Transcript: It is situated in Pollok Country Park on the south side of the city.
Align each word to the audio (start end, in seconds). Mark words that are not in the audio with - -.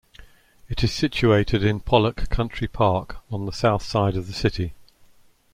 It 0.67 0.83
is 0.83 0.91
situated 0.91 1.63
in 1.63 1.79
Pollok 1.79 2.27
Country 2.29 2.67
Park 2.67 3.17
on 3.29 3.45
the 3.45 3.51
south 3.51 3.83
side 3.83 4.15
of 4.17 4.25
the 4.25 4.33
city. 4.33 4.73